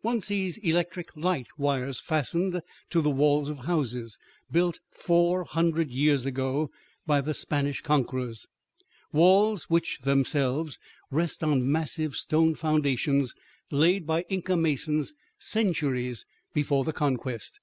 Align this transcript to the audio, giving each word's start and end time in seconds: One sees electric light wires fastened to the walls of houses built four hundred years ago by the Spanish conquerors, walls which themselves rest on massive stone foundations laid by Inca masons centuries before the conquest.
One 0.00 0.22
sees 0.22 0.56
electric 0.56 1.14
light 1.18 1.48
wires 1.58 2.00
fastened 2.00 2.62
to 2.88 3.02
the 3.02 3.10
walls 3.10 3.50
of 3.50 3.58
houses 3.66 4.16
built 4.50 4.80
four 4.90 5.44
hundred 5.44 5.90
years 5.90 6.24
ago 6.24 6.70
by 7.04 7.20
the 7.20 7.34
Spanish 7.34 7.82
conquerors, 7.82 8.46
walls 9.12 9.64
which 9.64 9.98
themselves 10.02 10.78
rest 11.10 11.44
on 11.44 11.70
massive 11.70 12.14
stone 12.16 12.54
foundations 12.54 13.34
laid 13.70 14.06
by 14.06 14.22
Inca 14.30 14.56
masons 14.56 15.12
centuries 15.38 16.24
before 16.54 16.84
the 16.84 16.94
conquest. 16.94 17.60